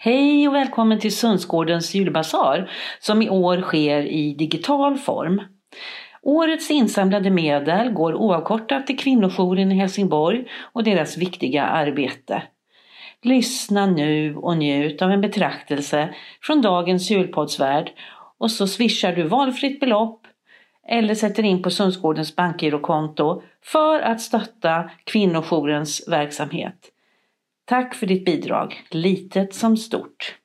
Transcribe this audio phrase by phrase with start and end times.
[0.00, 5.42] Hej och välkommen till Sundsgårdens julbasar som i år sker i digital form.
[6.22, 12.42] Årets insamlade medel går oavkortat till kvinnojouren i Helsingborg och deras viktiga arbete.
[13.22, 17.90] Lyssna nu och njut av en betraktelse från dagens julpoddsvärld
[18.38, 20.26] och så swishar du valfritt belopp
[20.88, 26.92] eller sätter in på Sundsgårdens bankgirokonto för att stötta kvinnojourens verksamhet.
[27.68, 30.38] Tack för ditt bidrag, litet som stort.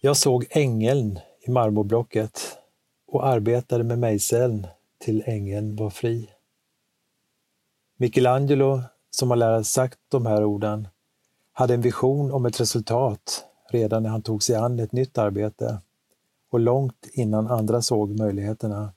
[0.00, 2.58] Jag såg ängeln i marmorblocket
[3.06, 4.66] och arbetade med mejseln
[4.98, 6.30] till ängeln var fri.
[7.96, 10.88] Michelangelo, som har lärt sagt de här orden,
[11.58, 15.78] hade en vision om ett resultat redan när han tog sig an ett nytt arbete
[16.50, 18.92] och långt innan andra såg möjligheterna.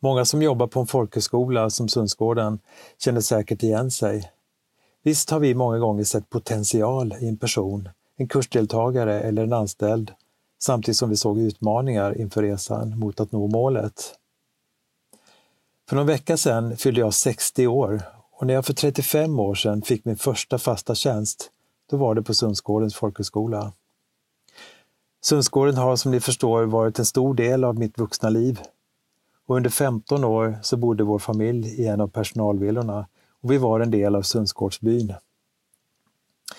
[0.00, 2.58] Många som jobbar på en folkhögskola som Sundsgården
[2.98, 4.30] känner säkert igen sig.
[5.02, 10.12] Visst har vi många gånger sett potential i en person, en kursdeltagare eller en anställd,
[10.58, 14.14] samtidigt som vi såg utmaningar inför resan mot att nå målet.
[15.88, 18.02] För någon vecka sedan fyllde jag 60 år
[18.38, 21.50] och när jag för 35 år sedan fick min första fasta tjänst,
[21.90, 23.72] då var det på Sundsgårdens folkhögskola.
[25.22, 28.60] Sundsgården har som ni förstår varit en stor del av mitt vuxna liv.
[29.46, 33.06] Och under 15 år så bodde vår familj i en av personalvillorna
[33.42, 35.14] och vi var en del av Sundsgårdsbyn.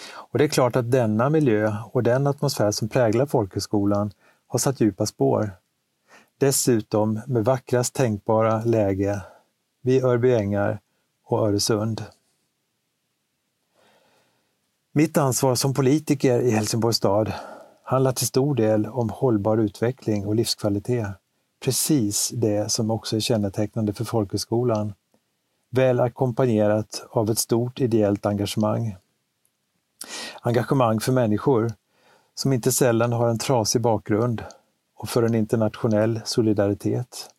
[0.09, 4.11] Och det är klart att denna miljö och den atmosfär som präglar folkhögskolan
[4.47, 5.51] har satt djupa spår.
[6.37, 9.21] Dessutom med vackrast tänkbara läge
[9.81, 10.79] vid Örby ängar
[11.27, 12.03] och Öresund.
[14.91, 17.33] Mitt ansvar som politiker i Helsingborgs stad
[17.83, 21.07] handlar till stor del om hållbar utveckling och livskvalitet.
[21.59, 24.93] Precis det som också är kännetecknande för folkhögskolan.
[25.69, 28.95] Väl ackompanjerat av ett stort ideellt engagemang.
[30.41, 31.71] Engagemang för människor
[32.35, 34.43] som inte sällan har en trasig bakgrund
[34.95, 37.29] och för en internationell solidaritet.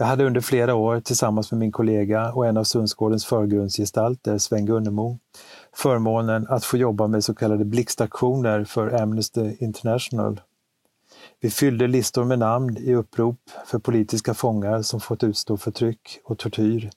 [0.00, 4.66] Jag hade under flera år tillsammans med min kollega och en av Sundsgårdens förgrundsgestalter, Sven
[4.66, 5.18] Gunnemo,
[5.72, 10.40] förmånen att få jobba med så kallade blixtaktioner för Amnesty International.
[11.40, 16.38] Vi fyllde listor med namn i upprop för politiska fångar som fått utstå förtryck och
[16.38, 16.90] tortyr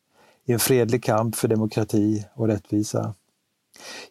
[0.46, 3.14] i en fredlig kamp för demokrati och rättvisa.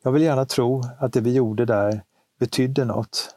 [0.03, 2.03] Jag vill gärna tro att det vi gjorde där
[2.38, 3.34] betydde något.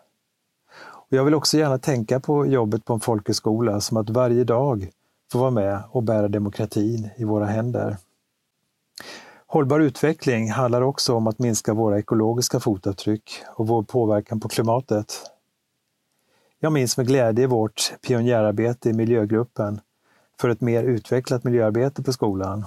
[0.81, 4.91] Och jag vill också gärna tänka på jobbet på en folkhögskola som att varje dag
[5.31, 7.97] får vara med och bära demokratin i våra händer.
[9.47, 15.13] Hållbar utveckling handlar också om att minska våra ekologiska fotavtryck och vår påverkan på klimatet.
[16.59, 19.79] Jag minns med glädje vårt pionjärarbete i miljögruppen
[20.41, 22.65] för ett mer utvecklat miljöarbete på skolan.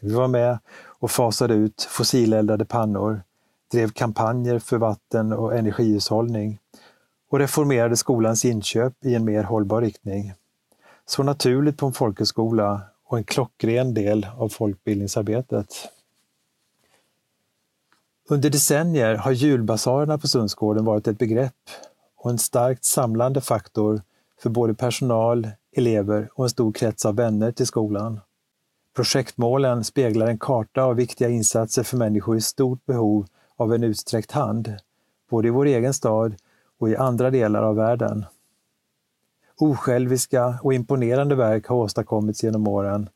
[0.00, 3.22] Vi var med och fasade ut fossileldade pannor,
[3.72, 6.58] drev kampanjer för vatten och energihushållning
[7.30, 10.32] och reformerade skolans inköp i en mer hållbar riktning
[11.12, 15.66] så naturligt på en folkhögskola och en klockren del av folkbildningsarbetet.
[18.28, 21.70] Under decennier har julbasarerna på Sundsgården varit ett begrepp
[22.16, 24.02] och en starkt samlande faktor
[24.42, 28.20] för både personal, elever och en stor krets av vänner till skolan.
[28.96, 34.32] Projektmålen speglar en karta av viktiga insatser för människor i stort behov av en utsträckt
[34.32, 34.76] hand,
[35.30, 36.34] både i vår egen stad
[36.78, 38.24] och i andra delar av världen.
[39.58, 43.08] Osjälviska och imponerande verk har åstadkommits genom åren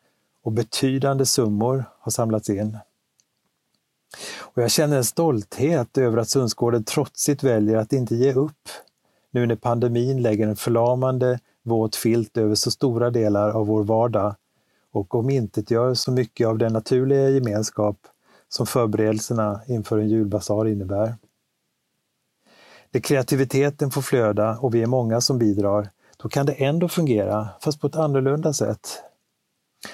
[0.43, 2.79] och betydande summor har samlats in.
[4.39, 8.69] Och jag känner en stolthet över att Sundsgården trotsigt väljer att inte ge upp
[9.31, 14.35] nu när pandemin lägger en förlamande våt filt över så stora delar av vår vardag
[14.93, 17.97] och omintetgör så mycket av den naturliga gemenskap
[18.49, 21.15] som förberedelserna inför en julbasar innebär.
[22.91, 25.91] Där kreativiteten får flöda och vi är många som bidrar
[26.27, 29.03] då kan det ändå fungera, fast på ett annorlunda sätt.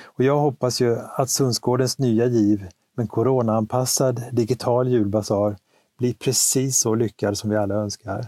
[0.05, 2.61] Och jag hoppas ju att Sundsgårdens nya giv
[2.95, 5.57] med en coronaanpassad digital julbasar
[5.99, 8.27] blir precis så lyckad som vi alla önskar.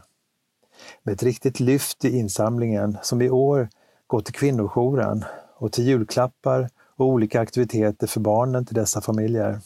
[1.02, 3.68] Med ett riktigt lyft i insamlingen som i år
[4.06, 5.24] går till kvinnojouren
[5.56, 9.60] och till julklappar och olika aktiviteter för barnen till dessa familjer.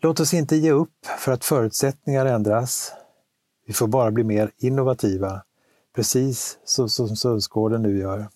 [0.00, 2.92] Låt oss inte ge upp för att förutsättningar ändras.
[3.66, 5.42] Vi får bara bli mer innovativa
[5.94, 8.28] precis så som Sundsgården nu gör.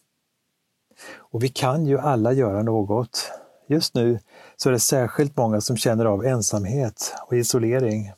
[1.17, 3.33] Och vi kan ju alla göra något.
[3.69, 4.19] Just nu
[4.57, 8.13] så är det särskilt många som känner av ensamhet och isolering.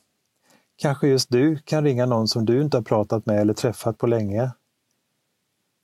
[0.76, 4.06] Kanske just du kan ringa någon som du inte har pratat med eller träffat på
[4.06, 4.50] länge.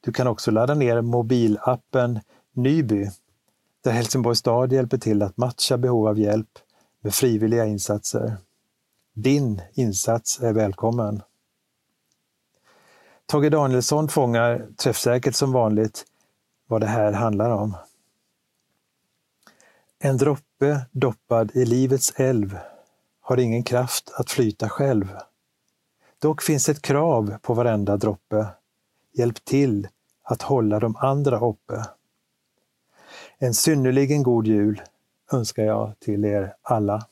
[0.01, 2.21] Du kan också ladda ner mobilappen
[2.53, 3.11] Nyby,
[3.85, 6.59] där Helsingborgs stad hjälper till att matcha behov av hjälp
[7.01, 8.37] med frivilliga insatser.
[9.15, 11.23] Din insats är välkommen.
[13.27, 16.05] Tage Danielsson fångar träffsäkert som vanligt
[16.67, 17.77] vad det här handlar om.
[19.99, 22.59] En droppe doppad i livets älv
[23.21, 25.17] har ingen kraft att flyta själv.
[26.19, 28.47] Dock finns ett krav på varenda droppe.
[29.13, 29.89] Hjälp till
[30.23, 31.85] att hålla de andra uppe.
[33.39, 34.83] En synnerligen god jul
[35.33, 37.07] önskar jag till er alla.